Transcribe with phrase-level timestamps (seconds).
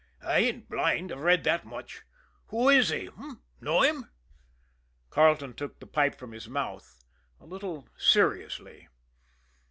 [0.23, 1.11] "I ain't blind!
[1.11, 2.01] I've read that much.
[2.47, 3.43] Who is he h'm?
[3.61, 4.09] Know him?"
[5.11, 6.97] Carleton took the pipe from his mouth
[7.39, 8.87] a little seriously.